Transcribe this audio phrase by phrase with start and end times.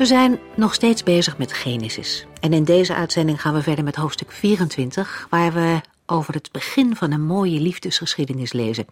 [0.00, 2.26] We zijn nog steeds bezig met Genesis.
[2.40, 6.96] En in deze uitzending gaan we verder met hoofdstuk 24, waar we over het begin
[6.96, 8.86] van een mooie liefdesgeschiedenis lezen.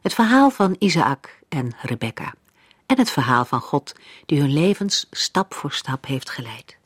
[0.00, 2.34] Het verhaal van Isaac en Rebecca.
[2.86, 3.94] En het verhaal van God,
[4.26, 6.76] die hun levens stap voor stap heeft geleid.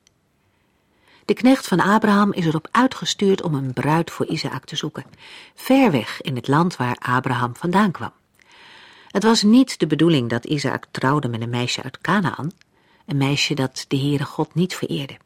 [1.24, 5.04] De knecht van Abraham is erop uitgestuurd om een bruid voor Isaac te zoeken,
[5.54, 8.12] ver weg in het land waar Abraham vandaan kwam.
[9.09, 12.52] Het was niet de bedoeling dat Isaac trouwde met een meisje uit Canaan,
[13.07, 15.16] een meisje dat de Heere God niet vereerde.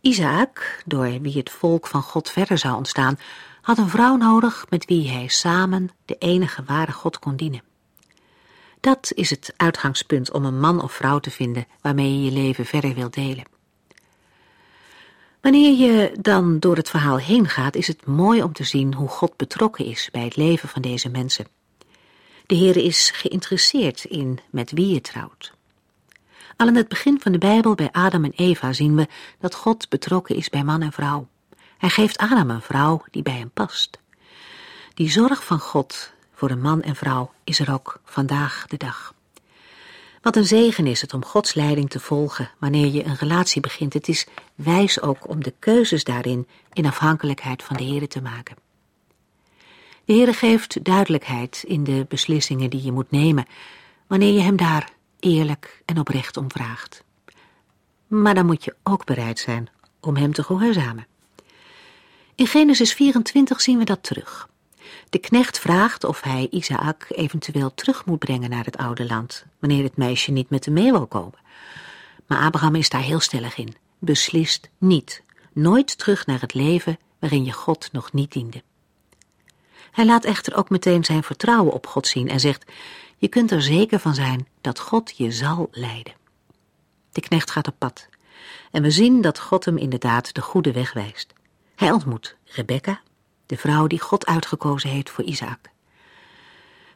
[0.00, 3.18] Isaac, door wie het volk van God verder zou ontstaan,
[3.60, 7.62] had een vrouw nodig met wie hij samen de enige ware God kon dienen.
[8.80, 12.66] Dat is het uitgangspunt om een man of vrouw te vinden waarmee je je leven
[12.66, 13.44] verder wilt delen.
[15.40, 19.08] Wanneer je dan door het verhaal heen gaat, is het mooi om te zien hoe
[19.08, 21.46] God betrokken is bij het leven van deze mensen.
[22.46, 25.52] De Heere is geïnteresseerd in met wie je trouwt.
[26.58, 29.06] Al in het begin van de Bijbel bij Adam en Eva zien we
[29.38, 31.28] dat God betrokken is bij man en vrouw.
[31.78, 33.98] Hij geeft Adam een vrouw die bij hem past.
[34.94, 39.14] Die zorg van God voor een man en vrouw is er ook vandaag de dag.
[40.22, 43.92] Wat een zegen is het om Gods leiding te volgen wanneer je een relatie begint.
[43.92, 48.56] Het is wijs ook om de keuzes daarin in afhankelijkheid van de Heer te maken.
[50.04, 53.46] De Heer geeft duidelijkheid in de beslissingen die je moet nemen
[54.06, 57.04] wanneer je hem daar eerlijk en oprecht om vraagt.
[58.06, 59.68] Maar dan moet je ook bereid zijn
[60.00, 61.06] om hem te gehoorzamen.
[62.34, 64.48] In Genesis 24 zien we dat terug.
[65.10, 69.82] De knecht vraagt of hij Isaac eventueel terug moet brengen naar het oude land, wanneer
[69.82, 71.38] het meisje niet met hem mee wil komen.
[72.26, 73.74] Maar Abraham is daar heel stellig in.
[73.98, 75.22] Beslist niet.
[75.52, 78.62] Nooit terug naar het leven waarin je God nog niet diende.
[79.90, 82.64] Hij laat echter ook meteen zijn vertrouwen op God zien en zegt:
[83.18, 86.12] Je kunt er zeker van zijn dat God je zal leiden.
[87.12, 88.08] De knecht gaat op pad
[88.70, 91.32] en we zien dat God hem inderdaad de goede weg wijst.
[91.74, 93.00] Hij ontmoet Rebecca,
[93.46, 95.58] de vrouw die God uitgekozen heeft voor Isaac.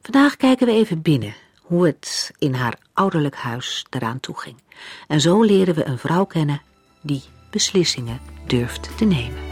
[0.02, 4.56] Vandaag kijken we even binnen hoe het in haar ouderlijk huis eraan toe ging.
[5.08, 6.62] En zo leren we een vrouw kennen
[7.00, 9.51] die beslissingen durft te nemen.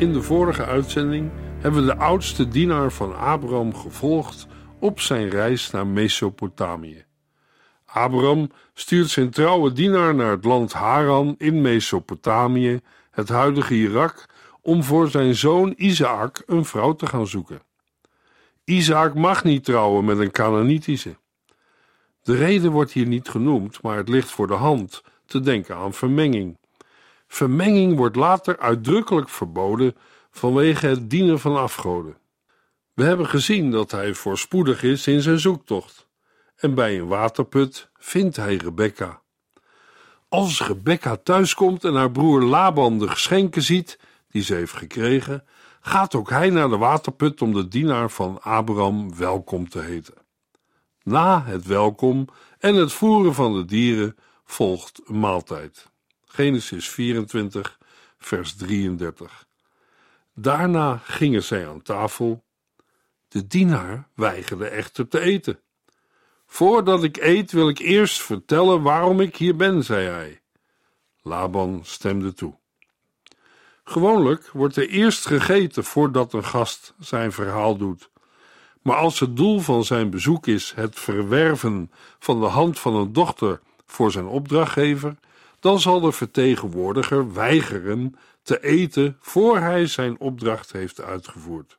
[0.00, 4.46] In de vorige uitzending hebben we de oudste dienaar van Abraham gevolgd
[4.78, 7.04] op zijn reis naar Mesopotamië.
[7.84, 12.80] Abraham stuurt zijn trouwe dienaar naar het land Haran in Mesopotamië,
[13.10, 14.26] het huidige Irak,
[14.60, 17.62] om voor zijn zoon Isaac een vrouw te gaan zoeken.
[18.64, 21.16] Isaac mag niet trouwen met een Canaanitische.
[22.22, 25.92] De reden wordt hier niet genoemd, maar het ligt voor de hand te denken aan
[25.92, 26.59] vermenging.
[27.32, 29.96] Vermenging wordt later uitdrukkelijk verboden
[30.30, 32.16] vanwege het dienen van afgoden.
[32.94, 36.08] We hebben gezien dat hij voorspoedig is in zijn zoektocht.
[36.56, 39.22] En bij een waterput vindt hij Rebecca.
[40.28, 43.98] Als Rebecca thuiskomt en haar broer Laban de geschenken ziet
[44.30, 45.44] die ze heeft gekregen,
[45.80, 50.14] gaat ook hij naar de waterput om de dienaar van Abraham welkom te heten.
[51.02, 52.28] Na het welkom
[52.58, 55.90] en het voeren van de dieren volgt een maaltijd.
[56.32, 57.78] Genesis 24,
[58.18, 59.46] vers 33.
[60.34, 62.44] Daarna gingen zij aan tafel.
[63.28, 65.60] De dienaar weigerde echter te eten.
[66.46, 70.40] Voordat ik eet, wil ik eerst vertellen waarom ik hier ben, zei hij.
[71.22, 72.54] Laban stemde toe.
[73.84, 78.10] Gewoonlijk wordt er eerst gegeten voordat een gast zijn verhaal doet.
[78.82, 83.12] Maar als het doel van zijn bezoek is het verwerven van de hand van een
[83.12, 85.16] dochter voor zijn opdrachtgever,
[85.60, 91.78] dan zal de vertegenwoordiger weigeren te eten voor hij zijn opdracht heeft uitgevoerd.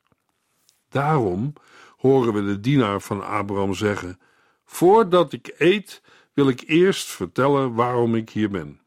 [0.89, 1.53] Daarom
[1.97, 4.19] horen we de dienaar van Abraham zeggen:
[4.65, 6.01] Voordat ik eet,
[6.33, 8.79] wil ik eerst vertellen waarom ik hier ben.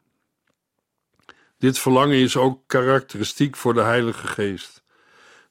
[1.57, 4.83] Dit verlangen is ook karakteristiek voor de Heilige Geest.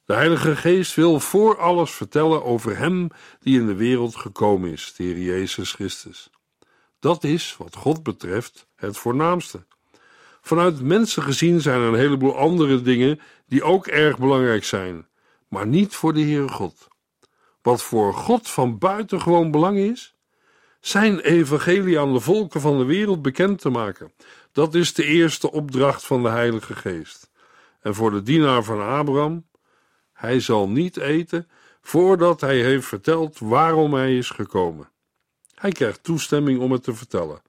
[0.05, 3.07] De Heilige Geest wil voor alles vertellen over Hem
[3.39, 6.29] die in de wereld gekomen is, de Heer Jezus Christus.
[6.99, 9.65] Dat is, wat God betreft, het voornaamste.
[10.41, 15.07] Vanuit mensen gezien zijn er een heleboel andere dingen die ook erg belangrijk zijn,
[15.47, 16.87] maar niet voor de Heere God.
[17.61, 20.15] Wat voor God van buitengewoon belang is?
[20.79, 24.11] Zijn evangelie aan de volken van de wereld bekend te maken.
[24.51, 27.31] Dat is de eerste opdracht van de Heilige Geest.
[27.81, 29.47] En voor de dienaar van Abraham,
[30.13, 31.49] hij zal niet eten
[31.81, 34.89] voordat hij heeft verteld waarom hij is gekomen.
[35.65, 37.41] Hij krijgt toestemming om het te vertellen.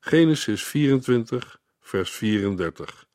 [0.00, 3.06] Genesis 24, vers 34.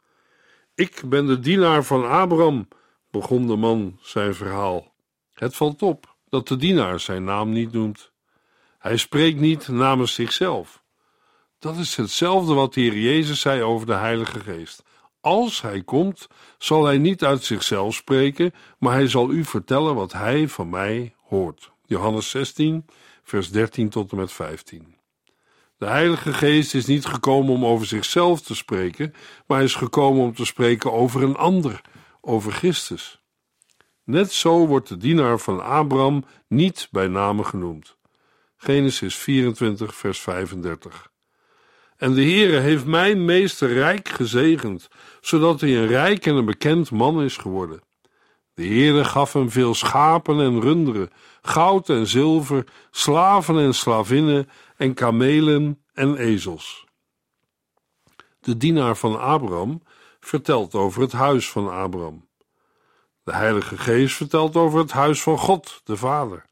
[0.75, 2.67] Ik ben de dienaar van Abraham,
[3.11, 4.93] begon de man zijn verhaal.
[5.33, 8.11] Het valt op dat de dienaar zijn naam niet noemt.
[8.77, 10.83] Hij spreekt niet namens zichzelf.
[11.59, 14.83] Dat is hetzelfde wat de Heer Jezus zei over de Heilige Geest.
[15.21, 16.27] Als hij komt,
[16.57, 21.15] zal hij niet uit zichzelf spreken, maar hij zal u vertellen wat hij van mij
[21.21, 21.71] hoort.
[21.85, 22.85] Johannes 16,
[23.25, 24.95] vers 13 tot en met 15.
[25.77, 29.13] De Heilige Geest is niet gekomen om over zichzelf te spreken,
[29.47, 31.81] maar is gekomen om te spreken over een ander,
[32.21, 33.21] over Christus.
[34.03, 37.97] Net zo wordt de dienaar van Abraham niet bij name genoemd.
[38.57, 41.11] Genesis 24, vers 35.
[41.97, 44.87] En de Heere heeft mijn meester rijk gezegend,
[45.21, 47.81] zodat hij een rijk en een bekend man is geworden.
[48.53, 51.09] De Heere gaf hem veel schapen en runderen,
[51.47, 56.85] goud en zilver, slaven en slavinnen en kamelen en ezels.
[58.39, 59.81] De dienaar van Abraham
[60.19, 62.27] vertelt over het huis van Abraham.
[63.23, 66.45] De Heilige Geest vertelt over het huis van God, de Vader.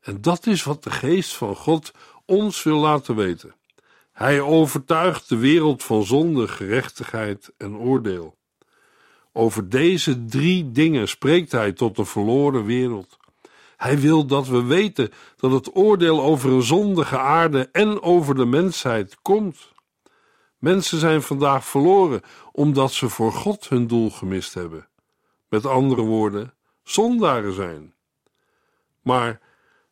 [0.00, 1.92] En dat is wat de Geest van God
[2.24, 3.54] ons wil laten weten.
[4.12, 8.38] Hij overtuigt de wereld van zonde, gerechtigheid en oordeel.
[9.32, 13.18] Over deze drie dingen spreekt hij tot de verloren wereld.
[13.80, 18.44] Hij wil dat we weten dat het oordeel over een zondige aarde en over de
[18.44, 19.72] mensheid komt.
[20.58, 22.20] Mensen zijn vandaag verloren
[22.52, 24.88] omdat ze voor God hun doel gemist hebben.
[25.48, 27.94] Met andere woorden, zondaren zijn.
[29.02, 29.40] Maar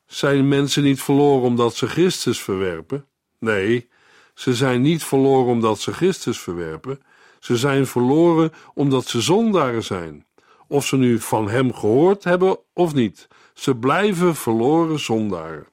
[0.07, 3.07] zijn mensen niet verloren omdat ze Christus verwerpen?
[3.39, 3.89] Nee,
[4.35, 7.01] ze zijn niet verloren omdat ze Christus verwerpen.
[7.39, 10.27] Ze zijn verloren omdat ze zondaren zijn.
[10.67, 13.29] Of ze nu van Hem gehoord hebben of niet.
[13.59, 15.67] Ze blijven verloren zondaren.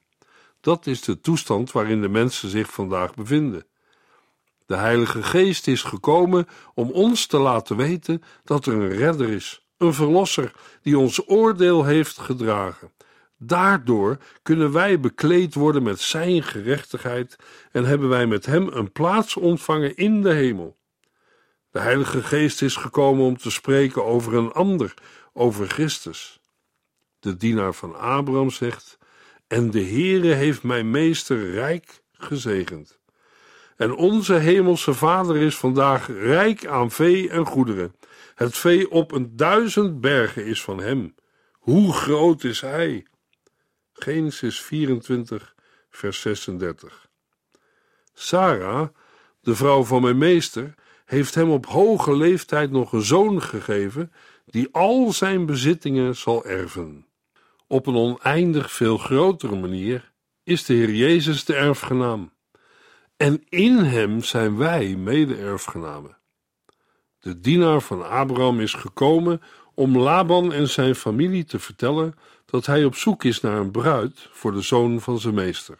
[0.60, 3.66] Dat is de toestand waarin de mensen zich vandaag bevinden.
[4.66, 9.66] De Heilige Geest is gekomen om ons te laten weten dat er een redder is,
[9.76, 10.52] een verlosser
[10.82, 12.92] die ons oordeel heeft gedragen.
[13.38, 17.36] Daardoor kunnen wij bekleed worden met Zijn gerechtigheid
[17.72, 20.76] en hebben wij met Hem een plaats ontvangen in de hemel.
[21.70, 24.94] De Heilige Geest is gekomen om te spreken over een ander,
[25.32, 26.35] over Christus.
[27.26, 28.98] De dienaar van Abraham zegt:
[29.46, 32.98] En de Heere heeft mijn meester rijk gezegend.
[33.76, 37.94] En onze hemelse Vader is vandaag rijk aan vee en goederen.
[38.34, 41.14] Het vee op een duizend bergen is van hem.
[41.52, 43.06] Hoe groot is hij?
[43.92, 45.54] Genesis 24,
[45.90, 47.08] vers 36.
[48.14, 48.88] Sarah,
[49.40, 54.12] de vrouw van mijn meester, heeft hem op hoge leeftijd nog een zoon gegeven,
[54.44, 57.05] die al zijn bezittingen zal erven.
[57.66, 62.32] Op een oneindig veel grotere manier is de Heer Jezus de erfgenaam.
[63.16, 66.18] En in hem zijn wij mede-erfgenamen.
[67.18, 69.42] De dienaar van Abraham is gekomen
[69.74, 74.28] om Laban en zijn familie te vertellen dat hij op zoek is naar een bruid
[74.32, 75.78] voor de zoon van zijn meester.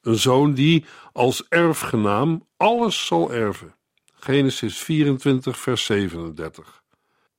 [0.00, 3.74] Een zoon die als erfgenaam alles zal erven.
[4.14, 6.82] Genesis 24, vers 37.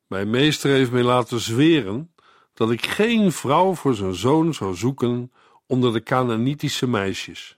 [0.08, 2.13] Mijn meester heeft mij laten zweren
[2.60, 5.32] dat ik geen vrouw voor zijn zoon zou zoeken
[5.68, 7.58] onder de Canaanitische meisjes.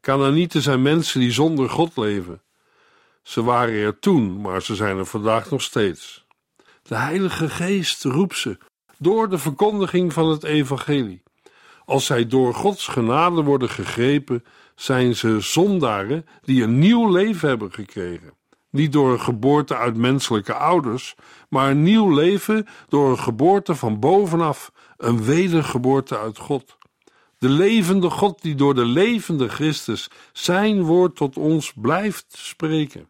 [0.00, 2.42] Canaanieten zijn mensen die zonder God leven.
[3.22, 6.26] Ze waren er toen, maar ze zijn er vandaag nog steeds.
[6.82, 8.58] De Heilige Geest roept ze
[8.98, 11.22] door de verkondiging van het Evangelie.
[11.84, 14.44] Als zij door Gods genade worden gegrepen,
[14.74, 18.32] zijn ze zondaren die een nieuw leven hebben gekregen.
[18.76, 21.14] Niet door een geboorte uit menselijke ouders,
[21.48, 26.76] maar een nieuw leven door een geboorte van bovenaf, een wedergeboorte uit God.
[27.38, 33.08] De levende God die door de levende Christus zijn woord tot ons blijft spreken.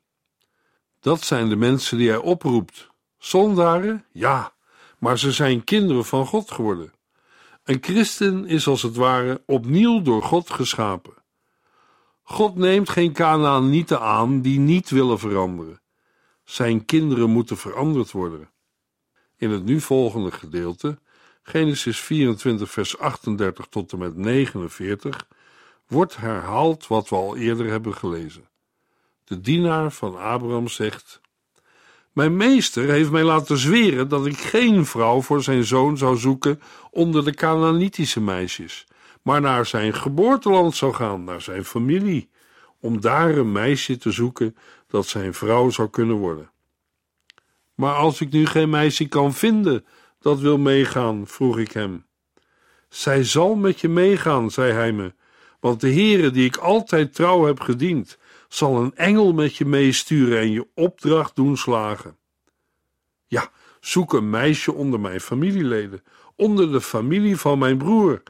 [1.00, 2.90] Dat zijn de mensen die hij oproept.
[3.18, 4.04] Zondaren?
[4.12, 4.52] Ja,
[4.99, 6.92] maar ze zijn kinderen van God geworden.
[7.64, 11.14] Een christen is als het ware opnieuw door God geschapen.
[12.28, 15.80] God neemt geen Kanaanieten aan die niet willen veranderen.
[16.45, 18.50] Zijn kinderen moeten veranderd worden.
[19.37, 20.99] In het nu volgende gedeelte,
[21.42, 25.26] Genesis 24, vers 38 tot en met 49,
[25.87, 28.49] wordt herhaald wat we al eerder hebben gelezen.
[29.25, 31.21] De dienaar van Abraham zegt:
[32.12, 36.61] Mijn meester heeft mij laten zweren dat ik geen vrouw voor zijn zoon zou zoeken
[36.90, 38.87] onder de Canaanitische meisjes,
[39.26, 42.28] maar naar zijn geboorteland zou gaan, naar zijn familie,
[42.80, 44.56] om daar een meisje te zoeken
[44.87, 46.50] dat zijn vrouw zou kunnen worden.
[47.75, 49.85] Maar als ik nu geen meisje kan vinden
[50.21, 52.06] dat wil meegaan, vroeg ik hem.
[52.88, 55.14] Zij zal met je meegaan, zei hij me,
[55.61, 58.18] want de Heere die ik altijd trouw heb gediend,
[58.49, 62.16] zal een engel met je meesturen en je opdracht doen slagen.
[63.26, 66.02] Ja, zoek een meisje onder mijn familieleden,
[66.37, 68.23] onder de familie van mijn broer.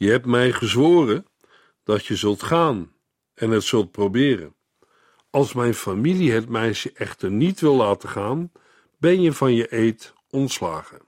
[0.00, 1.26] Je hebt mij gezworen
[1.84, 2.92] dat je zult gaan
[3.34, 4.54] en het zult proberen.
[5.30, 8.52] Als mijn familie het meisje echter niet wil laten gaan,
[8.98, 11.00] ben je van je eed ontslagen.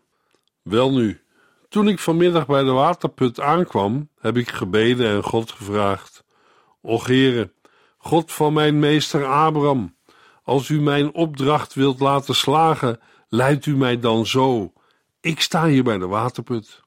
[0.63, 1.21] Welnu,
[1.69, 6.25] toen ik vanmiddag bij de waterput aankwam, heb ik gebeden en God gevraagd:
[6.81, 7.53] Och Heere,
[7.99, 9.97] God van mijn meester Abraham,
[10.43, 14.73] als u mijn opdracht wilt laten slagen, leidt u mij dan zo.
[15.21, 16.83] Ik sta hier bij de waterput.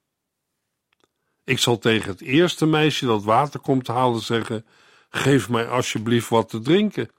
[1.45, 4.65] Ik zal tegen het eerste meisje dat water komt halen zeggen:
[5.09, 7.09] Geef mij alsjeblieft wat te drinken.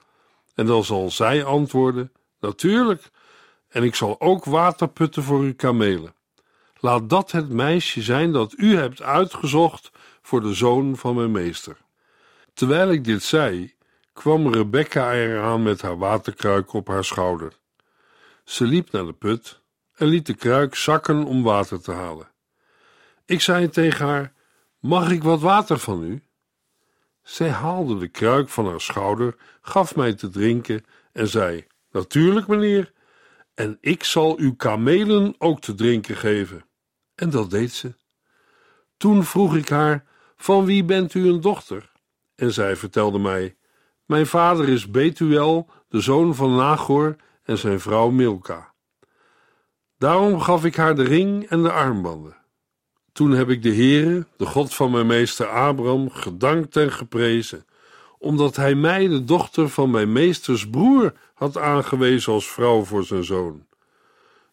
[0.55, 3.09] En dan zal zij antwoorden: Natuurlijk,
[3.67, 6.15] en ik zal ook water putten voor uw kamelen.
[6.79, 9.91] Laat dat het meisje zijn dat u hebt uitgezocht
[10.21, 11.77] voor de zoon van mijn meester.
[12.53, 13.73] Terwijl ik dit zei,
[14.13, 17.53] kwam Rebecca eraan met haar waterkruik op haar schouder.
[18.43, 19.61] Ze liep naar de put
[19.95, 22.27] en liet de kruik zakken om water te halen.
[23.27, 24.33] Ik zei tegen haar:
[24.79, 26.23] Mag ik wat water van u?
[27.21, 32.93] Zij haalde de kruik van haar schouder, gaf mij te drinken en zei: Natuurlijk, meneer,
[33.53, 36.65] en ik zal uw kamelen ook te drinken geven.
[37.15, 37.95] En dat deed ze.
[38.97, 40.05] Toen vroeg ik haar:
[40.35, 41.91] Van wie bent u een dochter?
[42.35, 43.57] En zij vertelde mij:
[44.05, 48.73] Mijn vader is Betuel, de zoon van Nagor, en zijn vrouw Milka.
[49.97, 52.36] Daarom gaf ik haar de ring en de armbanden.
[53.17, 57.65] Toen heb ik de Heere, de God van mijn meester Abraham, gedankt en geprezen,
[58.17, 63.23] omdat hij mij, de dochter van mijn meesters broer, had aangewezen als vrouw voor zijn
[63.23, 63.65] zoon.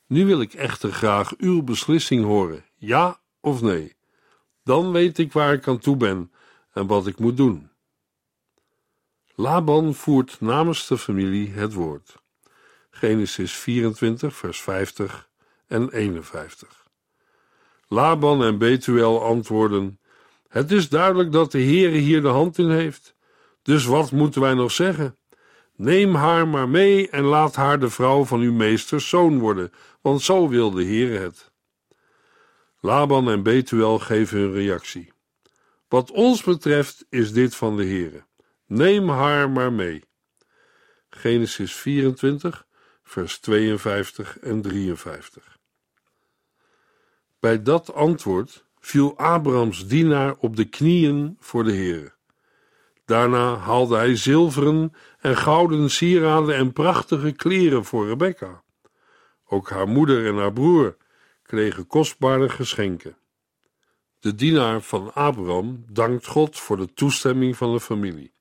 [0.06, 3.96] Nu wil ik echter graag uw beslissing horen, ja of nee.
[4.62, 6.32] Dan weet ik waar ik aan toe ben
[6.72, 7.70] en wat ik moet doen.
[9.34, 12.14] Laban voert namens de familie het woord.
[12.90, 15.28] Genesis 24, vers 50
[15.66, 16.83] en 51.
[17.94, 20.00] Laban en Betuel antwoorden:
[20.48, 23.14] Het is duidelijk dat de Heere hier de hand in heeft.
[23.62, 25.16] Dus wat moeten wij nog zeggen?
[25.76, 30.22] Neem haar maar mee en laat haar de vrouw van uw meesters zoon worden, want
[30.22, 31.52] zo wil de Heer het.
[32.80, 35.12] Laban en Betuel geven hun reactie.
[35.88, 38.24] Wat ons betreft is dit van de Heere.
[38.66, 40.04] Neem haar maar mee.
[41.10, 42.66] Genesis 24,
[43.02, 45.53] vers 52 en 53.
[47.44, 52.12] Bij dat antwoord viel Abrahams dienaar op de knieën voor de Heere.
[53.04, 58.62] Daarna haalde hij zilveren en gouden sieraden en prachtige kleren voor Rebecca.
[59.46, 60.96] Ook haar moeder en haar broer
[61.42, 63.16] kregen kostbare geschenken.
[64.20, 68.32] De dienaar van Abraham dankt God voor de toestemming van de familie.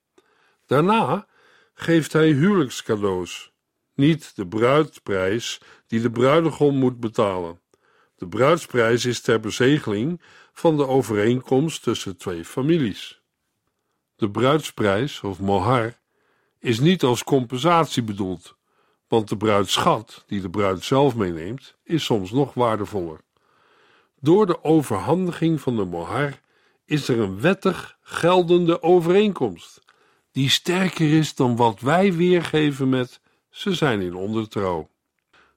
[0.65, 1.27] Daarna
[1.73, 3.53] geeft hij huwelijkscadeaus,
[3.93, 7.61] niet de bruidprijs die de bruidegom moet betalen.
[8.15, 10.21] De bruidsprijs is ter bezegeling
[10.53, 13.21] van de overeenkomst tussen twee families.
[14.15, 15.99] De bruidsprijs, of mohar,
[16.59, 18.55] is niet als compensatie bedoeld,
[19.07, 23.19] want de bruidschat, die de bruid zelf meeneemt, is soms nog waardevoller.
[24.19, 26.41] Door de overhandiging van de mohar
[26.85, 29.81] is er een wettig geldende overeenkomst,
[30.31, 34.89] die sterker is dan wat wij weergeven met ze zijn in ondertrouw.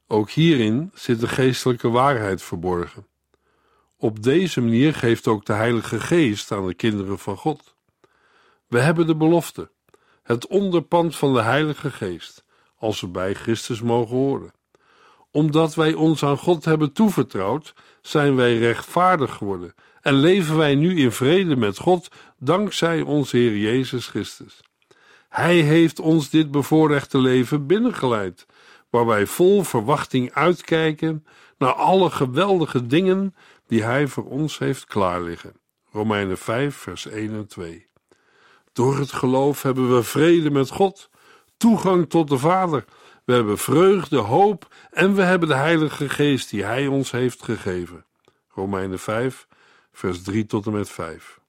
[0.06, 3.06] Ook hierin zit de geestelijke waarheid verborgen.
[3.96, 7.74] Op deze manier geeft ook de Heilige Geest aan de kinderen van God.
[8.66, 9.70] We hebben de belofte,
[10.22, 12.44] het onderpand van de Heilige Geest,
[12.78, 14.52] als we bij Christus mogen horen.
[15.30, 20.98] Omdat wij ons aan God hebben toevertrouwd, zijn wij rechtvaardig geworden en leven wij nu
[20.98, 22.08] in vrede met God
[22.38, 24.60] dankzij onze Heer Jezus Christus.
[25.28, 28.46] Hij heeft ons dit bevoorrechte leven binnengeleid,
[28.96, 31.26] waar wij vol verwachting uitkijken
[31.58, 33.34] naar alle geweldige dingen
[33.66, 35.52] die Hij voor ons heeft klaarliggen.
[35.90, 37.86] Romeinen 5, vers 1 en 2.
[38.72, 41.10] Door het geloof hebben we vrede met God,
[41.56, 42.84] toegang tot de Vader.
[43.24, 48.04] We hebben vreugde, hoop en we hebben de Heilige Geest die Hij ons heeft gegeven.
[48.48, 49.46] Romeinen 5,
[49.92, 51.40] vers 3 tot en met 5.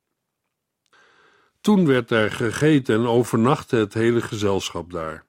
[1.61, 5.26] Toen werd er gegeten en overnachtte het hele gezelschap daar.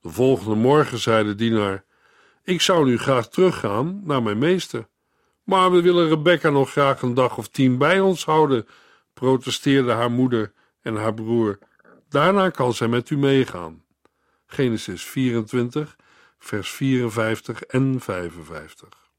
[0.00, 1.84] De volgende morgen zei de dienaar:
[2.42, 4.88] Ik zou nu graag teruggaan naar mijn meester.
[5.42, 8.66] Maar we willen Rebecca nog graag een dag of tien bij ons houden,
[9.14, 11.58] protesteerde haar moeder en haar broer.
[12.08, 13.84] Daarna kan zij met u meegaan.
[14.46, 15.96] Genesis 24,
[16.38, 19.10] vers 54 en 55.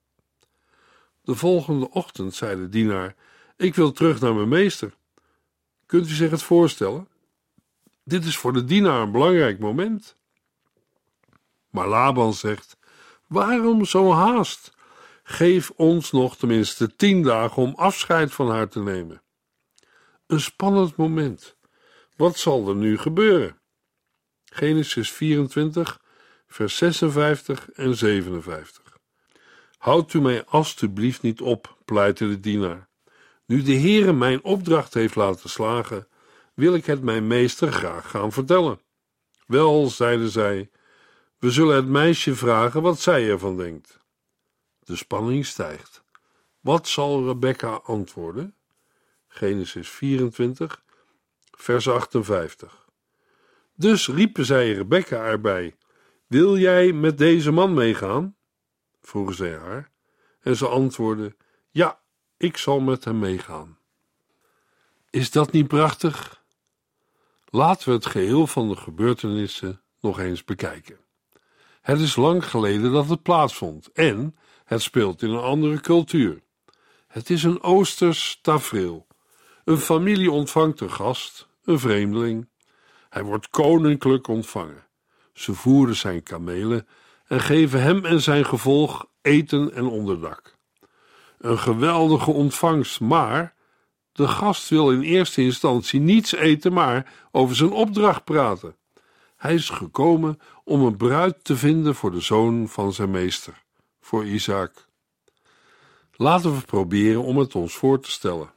[1.22, 3.16] De volgende ochtend zei de dienaar:
[3.58, 4.94] Ik wil terug naar mijn meester.
[5.86, 7.08] Kunt u zich het voorstellen?
[8.04, 10.18] Dit is voor de dienaar een belangrijk moment.
[11.70, 12.78] Maar Laban zegt:
[13.28, 14.78] Waarom zo haast?
[15.24, 19.22] Geef ons nog tenminste tien dagen om afscheid van haar te nemen.
[20.28, 21.58] Een spannend moment.
[22.16, 23.62] Wat zal er nu gebeuren?
[24.46, 26.02] Genesis 24,
[26.48, 28.98] vers 56 en 57.
[29.78, 32.90] Houd u mij alstublieft niet op, pleitte de dienaar.
[33.46, 36.08] Nu de Heere mijn opdracht heeft laten slagen,
[36.54, 38.80] wil ik het mijn meester graag gaan vertellen.
[39.46, 40.70] Wel, zeide zij,
[41.40, 44.00] we zullen het meisje vragen wat zij ervan denkt.
[44.80, 46.04] De spanning stijgt.
[46.60, 48.56] Wat zal Rebecca antwoorden?
[49.28, 50.84] Genesis 24,
[51.52, 52.88] vers 58.
[53.76, 55.76] Dus riepen zij Rebecca erbij:
[56.28, 58.36] Wil jij met deze man meegaan?
[59.02, 59.92] vroegen zij haar.
[60.40, 61.36] En ze antwoordde:
[61.70, 62.00] Ja,
[62.38, 63.78] ik zal met hem meegaan.
[65.10, 66.44] Is dat niet prachtig?
[67.50, 71.00] Laten we het geheel van de gebeurtenissen nog eens bekijken.
[71.82, 76.42] Het is lang geleden dat het plaatsvond en het speelt in een andere cultuur.
[77.08, 79.08] Het is een oosters tafereel.
[79.64, 82.50] Een familie ontvangt een gast, een vreemdeling.
[83.10, 84.88] Hij wordt koninklijk ontvangen.
[85.34, 86.88] Ze voeren zijn kamelen
[87.28, 90.58] en geven hem en zijn gevolg eten en onderdak.
[91.38, 93.54] Een geweldige ontvangst, maar
[94.12, 98.76] de gast wil in eerste instantie niets eten, maar over zijn opdracht praten.
[99.38, 100.40] Hij is gekomen
[100.70, 103.64] om een bruid te vinden voor de zoon van zijn meester,
[104.02, 104.88] voor Isaac.
[106.12, 108.52] Laten we proberen om het ons voor te stellen.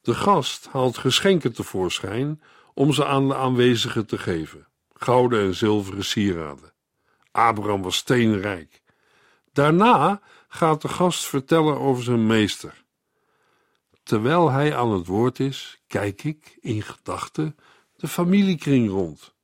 [0.00, 2.42] De gast haalt geschenken tevoorschijn
[2.74, 6.72] om ze aan de aanwezigen te geven: gouden en zilveren sieraden.
[7.30, 8.82] Abraham was steenrijk.
[9.52, 12.84] Daarna gaat de gast vertellen over zijn meester.
[14.02, 17.56] Terwijl hij aan het woord is, kijk ik in gedachten
[17.96, 19.36] de familiekring rond.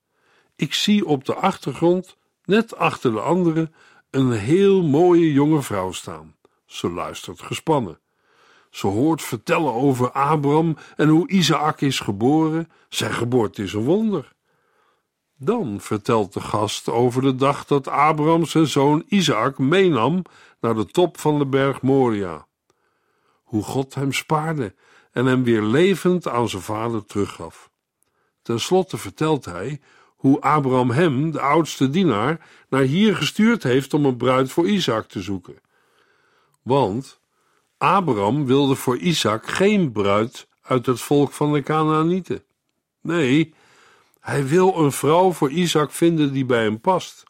[0.56, 3.74] Ik zie op de achtergrond, net achter de anderen,
[4.10, 6.36] een heel mooie jonge vrouw staan.
[6.66, 7.98] Ze luistert gespannen.
[8.70, 12.70] Ze hoort vertellen over Abraham en hoe Isaac is geboren.
[12.88, 14.32] Zijn geboorte is een wonder.
[15.36, 20.22] Dan vertelt de gast over de dag dat Abraham zijn zoon Isaac meenam
[20.60, 22.46] naar de top van de berg Moria.
[23.42, 24.74] Hoe God hem spaarde
[25.12, 27.70] en hem weer levend aan zijn vader teruggaf.
[28.42, 29.80] Ten slotte vertelt hij
[30.24, 35.08] hoe Abraham hem, de oudste dienaar, naar hier gestuurd heeft om een bruid voor Isaac
[35.08, 35.58] te zoeken.
[36.62, 37.20] Want
[37.78, 42.44] Abraham wilde voor Isaac geen bruid uit het volk van de Canaanieten.
[43.00, 43.54] Nee,
[44.20, 47.22] hij wil een vrouw voor Isaac vinden die bij hem past.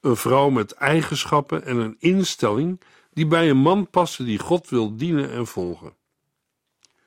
[0.00, 2.80] Een vrouw met eigenschappen en een instelling
[3.12, 5.96] die bij een man passen die God wil dienen en volgen.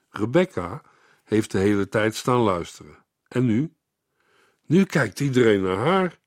[0.10, 0.82] Rebecca
[1.24, 2.98] heeft de hele tijd staan luisteren.
[3.28, 3.74] En nu?
[4.70, 6.20] Nu kijkt iedereen naar haar.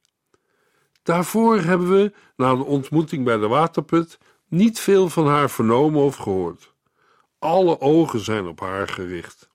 [1.02, 6.16] Daarvoor hebben we, na de ontmoeting bij de waterput, niet veel van haar vernomen of
[6.16, 6.74] gehoord.
[7.38, 9.48] Alle ogen zijn op haar gericht.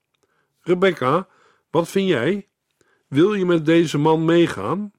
[0.60, 1.28] Rebecca,
[1.70, 2.48] wat vind jij?
[3.08, 4.92] Wil je met deze man meegaan?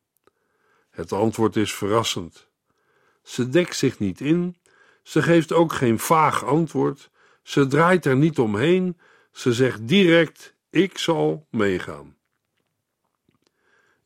[0.89, 2.47] Het antwoord is verrassend.
[3.23, 4.58] Ze dekt zich niet in,
[5.04, 7.10] ze geeft ook geen vaag antwoord,
[7.43, 8.99] ze draait er niet omheen,
[9.32, 12.19] ze zegt direct: Ik zal meegaan.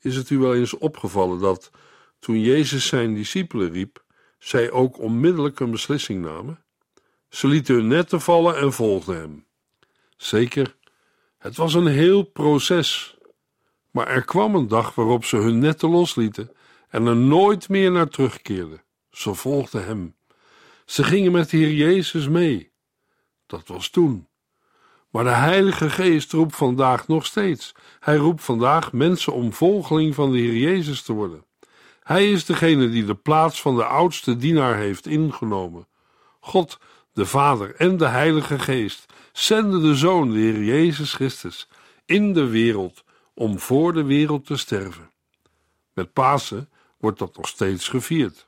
[0.03, 1.71] Is het u wel eens opgevallen dat
[2.19, 4.03] toen Jezus zijn discipelen riep,
[4.39, 6.63] zij ook onmiddellijk een beslissing namen?
[7.29, 9.45] Ze lieten hun netten vallen en volgden hem.
[10.17, 10.75] Zeker,
[11.37, 13.17] het was een heel proces.
[13.91, 16.51] Maar er kwam een dag waarop ze hun netten loslieten
[16.89, 18.83] en er nooit meer naar terugkeerden.
[19.11, 20.15] Ze volgden hem.
[20.85, 22.71] Ze gingen met de Heer Jezus mee.
[23.45, 24.27] Dat was toen.
[25.13, 27.71] Maar de Heilige Geest roept vandaag nog steeds.
[27.99, 31.45] Hij roept vandaag mensen om volgeling van de Heer Jezus te worden.
[32.03, 35.87] Hij is degene die de plaats van de oudste dienaar heeft ingenomen.
[36.39, 36.79] God,
[37.13, 41.67] de Vader en de Heilige Geest zenden de Zoon, de Heer Jezus Christus,
[42.05, 45.11] in de wereld om voor de wereld te sterven.
[45.93, 48.45] Met Pasen wordt dat nog steeds gevierd.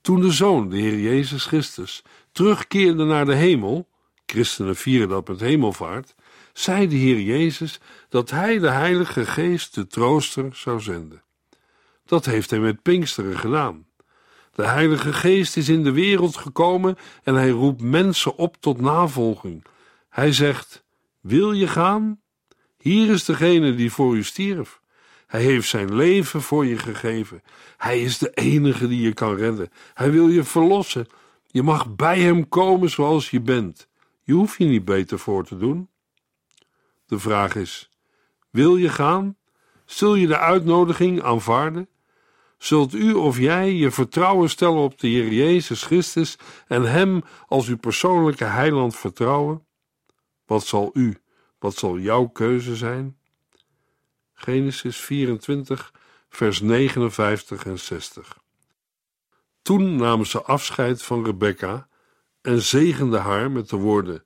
[0.00, 3.90] Toen de Zoon, de Heer Jezus Christus, terugkeerde naar de hemel,
[4.26, 6.14] christenen vieren dat met hemelvaart,
[6.52, 11.22] zei de Heer Jezus dat Hij de Heilige Geest, de trooster, zou zenden.
[12.04, 13.86] Dat heeft Hij met Pinksteren gedaan.
[14.54, 19.64] De Heilige Geest is in de wereld gekomen en Hij roept mensen op tot navolging.
[20.08, 20.84] Hij zegt:
[21.20, 22.20] Wil je gaan?
[22.78, 24.80] Hier is degene die voor u stierf.
[25.26, 27.42] Hij heeft zijn leven voor je gegeven.
[27.76, 29.70] Hij is de enige die je kan redden.
[29.94, 31.06] Hij wil je verlossen.
[31.46, 33.88] Je mag bij hem komen zoals je bent.
[34.22, 35.88] Je hoeft je niet beter voor te doen.
[37.06, 37.90] De vraag is:
[38.50, 39.36] wil je gaan?
[39.84, 41.88] Zul je de uitnodiging aanvaarden?
[42.58, 47.68] Zult u of jij je vertrouwen stellen op de Heer Jezus Christus en Hem als
[47.68, 49.66] uw persoonlijke heiland vertrouwen?
[50.46, 51.18] Wat zal u,
[51.58, 53.16] wat zal jouw keuze zijn?
[54.34, 55.92] Genesis 24,
[56.28, 58.38] vers 59 en 60.
[59.62, 61.88] Toen namen ze afscheid van Rebekka
[62.42, 64.24] en zegende haar met de woorden: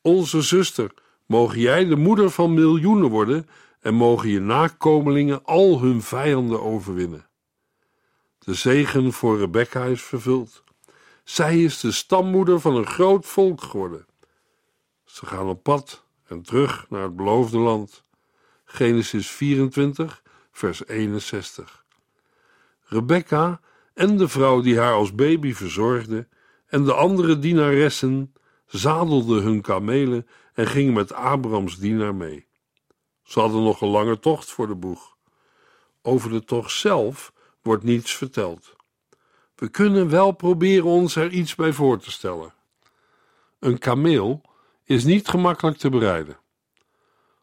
[0.00, 0.94] Onze zuster,
[1.26, 3.48] mogen jij de moeder van miljoenen worden
[3.80, 7.26] en mogen je nakomelingen al hun vijanden overwinnen.
[8.38, 10.62] De zegen voor Rebekka is vervuld.
[11.24, 14.06] Zij is de stammoeder van een groot volk geworden.
[15.04, 18.04] Ze gaan op pad en terug naar het beloofde land.
[18.64, 20.22] Genesis 24,
[20.52, 21.84] vers 61.
[22.84, 23.60] Rebekka
[23.94, 26.28] en de vrouw die haar als baby verzorgde
[26.72, 28.34] en de andere dienaressen
[28.66, 32.46] zadelden hun kamelen en gingen met Abrams dienaar mee.
[33.22, 35.16] Ze hadden nog een lange tocht voor de boeg.
[36.02, 37.32] Over de tocht zelf
[37.62, 38.76] wordt niets verteld.
[39.54, 42.54] We kunnen wel proberen ons er iets bij voor te stellen.
[43.58, 44.40] Een kameel
[44.84, 46.38] is niet gemakkelijk te bereiden.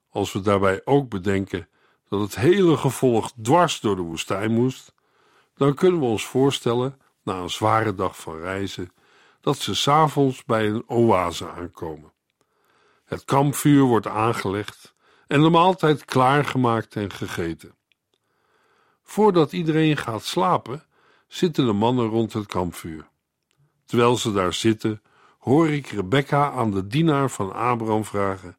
[0.10, 1.68] Als we daarbij ook bedenken
[2.08, 4.94] dat het hele gevolg dwars door de woestijn moest,
[5.56, 8.92] dan kunnen we ons voorstellen, na een zware dag van reizen,
[9.50, 12.12] dat ze s'avonds bij een oase aankomen.
[13.06, 14.94] Het kampvuur wordt aangelegd
[15.28, 17.76] en de maaltijd klaargemaakt en gegeten.
[19.04, 20.84] Voordat iedereen gaat slapen,
[21.28, 23.10] zitten de mannen rond het kampvuur.
[23.86, 25.02] Terwijl ze daar zitten,
[25.40, 28.58] hoor ik Rebecca aan de dienaar van Abraham vragen: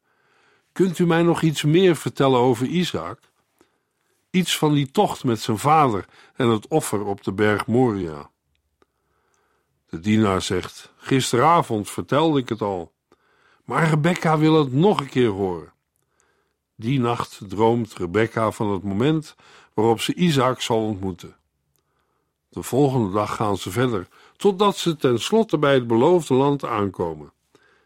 [0.72, 3.18] Kunt u mij nog iets meer vertellen over Isaac?
[4.31, 8.31] Iets van die tocht met zijn vader en het offer op de berg Moria.
[9.90, 12.92] De dienaar zegt: Gisteravond vertelde ik het al,
[13.64, 15.72] maar Rebecca wil het nog een keer horen.
[16.76, 19.35] Die nacht droomt Rebecca van het moment
[19.74, 21.37] waarop ze Isaac zal ontmoeten.
[22.48, 27.33] De volgende dag gaan ze verder, totdat ze tenslotte bij het beloofde land aankomen.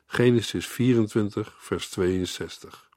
[0.06, 2.88] Genesis 24, vers 62.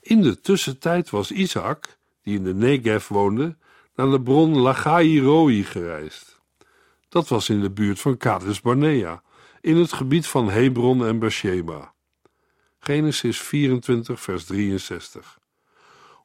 [0.00, 3.56] In de tussentijd was Isaac, die in de Negev woonde,
[3.94, 6.35] naar de bron Lachai gereisd.
[7.16, 9.22] Dat was in de buurt van Kades Barnea,
[9.60, 11.92] in het gebied van Hebron en Beersheba.
[12.78, 15.38] Genesis 24, vers 63.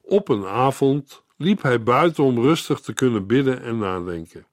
[0.02, 4.46] Op een avond liep hij buiten om rustig te kunnen bidden en nadenken.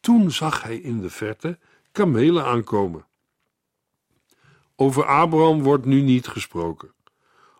[0.00, 1.58] Toen zag hij in de verte
[1.92, 3.06] kamelen aankomen.
[4.76, 6.92] Over Abraham wordt nu niet gesproken,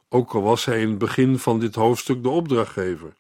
[0.09, 3.17] ook al was hij in het begin van dit hoofdstuk de opdrachtgever.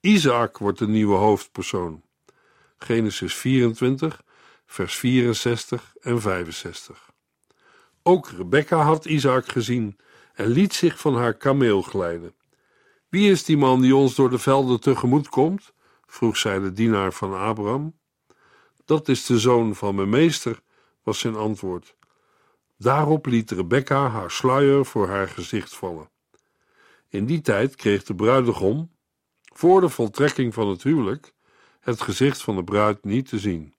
[0.00, 2.02] Isaac wordt de nieuwe hoofdpersoon.
[2.84, 4.22] Genesis 24,
[4.66, 7.10] vers 64 en 65.
[8.02, 9.98] Ook Rebecca had Isaac gezien
[10.34, 12.34] en liet zich van haar kameel glijden.
[13.08, 15.72] Wie is die man die ons door de velden tegemoet komt?
[16.06, 17.98] vroeg zij de dienaar van Abraham.
[18.84, 20.60] Dat is de zoon van mijn meester,
[21.02, 21.96] was zijn antwoord.
[22.76, 26.10] Daarop liet Rebecca haar sluier voor haar gezicht vallen.
[27.08, 28.90] In die tijd kreeg de bruidegom,
[29.42, 31.32] voor de voltrekking van het huwelijk,
[31.80, 33.74] het gezicht van de bruid niet te zien.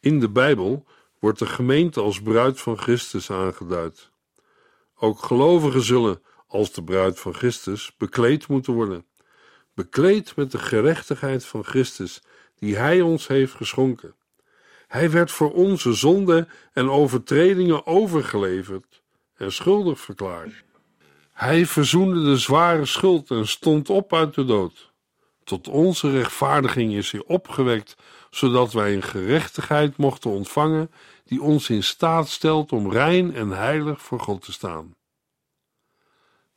[0.00, 0.86] In de Bijbel
[1.18, 4.10] wordt de gemeente als bruid van Christus aangeduid.
[4.94, 9.06] Ook gelovigen zullen, als de bruid van Christus, bekleed moeten worden.
[9.74, 12.22] Bekleed met de gerechtigheid van Christus,
[12.54, 14.14] die Hij ons heeft geschonken.
[14.86, 19.02] Hij werd voor onze zonden en overtredingen overgeleverd
[19.34, 20.64] en schuldig verklaard.
[21.32, 24.92] Hij verzoende de zware schuld en stond op uit de dood.
[25.46, 27.96] Tot onze rechtvaardiging is hij opgewekt,
[28.30, 30.90] zodat wij een gerechtigheid mochten ontvangen
[31.24, 34.94] die ons in staat stelt om rein en heilig voor God te staan.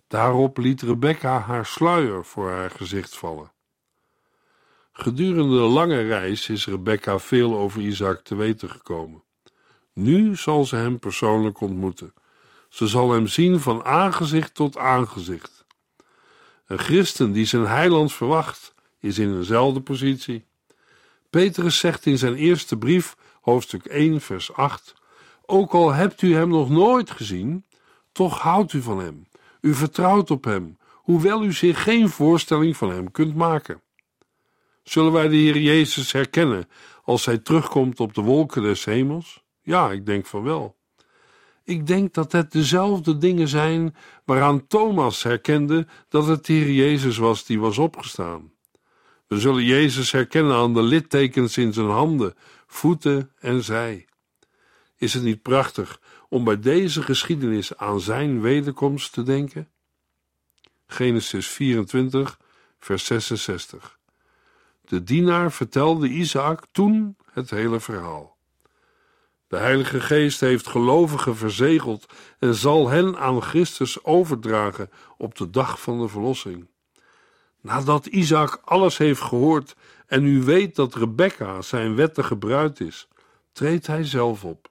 [0.08, 3.52] Daarop liet Rebecca haar sluier voor haar gezicht vallen.
[4.92, 9.24] Gedurende de lange reis is Rebecca veel over Isaac te weten gekomen.
[9.94, 12.14] Nu zal ze hem persoonlijk ontmoeten.
[12.70, 15.66] Ze zal hem zien van aangezicht tot aangezicht.
[16.66, 20.46] Een christen die zijn heiland verwacht, is in eenzelfde positie.
[21.30, 24.94] Petrus zegt in zijn eerste brief, hoofdstuk 1, vers 8:
[25.46, 27.66] Ook al hebt u hem nog nooit gezien,
[28.12, 29.28] toch houdt u van hem.
[29.62, 33.82] U vertrouwt op hem, hoewel u zich geen voorstelling van hem kunt maken.
[34.84, 36.68] Zullen wij de Heer Jezus herkennen
[37.04, 39.44] als hij terugkomt op de wolken des hemels?
[39.62, 40.78] Ja, ik denk van wel.
[41.64, 47.18] Ik denk dat het dezelfde dingen zijn waaraan Thomas herkende dat het de Heer Jezus
[47.18, 48.52] was die was opgestaan.
[49.30, 52.34] We zullen Jezus herkennen aan de littekens in zijn handen,
[52.68, 54.06] voeten en zij.
[54.96, 59.70] Is het niet prachtig om bij deze geschiedenis aan zijn wederkomst te denken?
[60.88, 62.40] Genesis 24,
[62.80, 64.00] vers 66.
[64.82, 68.38] De dienaar vertelde Isaac toen het hele verhaal.
[69.48, 72.06] De Heilige Geest heeft gelovigen verzegeld
[72.40, 76.68] en zal hen aan Christus overdragen op de dag van de verlossing.
[77.62, 79.76] Nadat Isaac alles heeft gehoord
[80.08, 83.08] en u weet dat Rebecca zijn wettige bruid is,
[83.52, 84.70] treedt hij zelf op.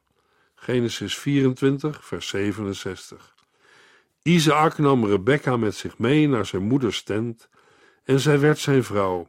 [0.55, 3.35] Genesis 24, vers 67.
[4.23, 7.49] Isaac nam Rebecca met zich mee naar zijn moeders tent
[8.05, 9.29] en zij werd zijn vrouw.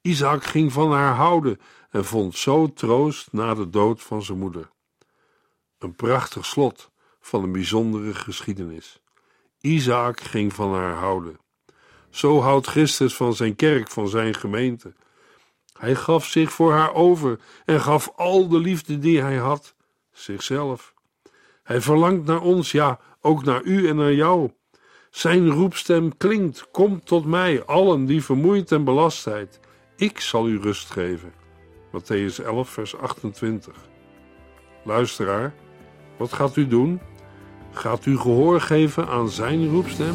[0.00, 4.70] Isaac ging van haar houden en vond zo troost na de dood van zijn moeder.
[5.78, 6.90] Een prachtig slot
[7.20, 9.00] van een bijzondere geschiedenis.
[9.60, 11.38] Isaac ging van haar houden.
[12.10, 14.92] Zo houdt Christus van zijn kerk, van zijn gemeente.
[15.78, 19.74] Hij gaf zich voor haar over en gaf al de liefde die hij had,
[20.12, 20.94] zichzelf.
[21.62, 24.50] Hij verlangt naar ons, ja, ook naar u en naar jou.
[25.10, 29.48] Zijn roepstem klinkt: Kom tot mij, allen die vermoeid en belast zijn.
[29.96, 31.32] Ik zal u rust geven.
[31.92, 33.74] Matthäus 11, vers 28.
[34.84, 35.54] Luisteraar,
[36.16, 37.00] wat gaat u doen?
[37.72, 40.14] Gaat u gehoor geven aan zijn roepstem?